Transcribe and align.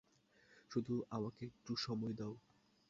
শুধু 0.71 0.95
আমাকে 1.09 1.41
একটু 1.45 1.71
সময় 1.77 2.13
দাও। 2.13 2.33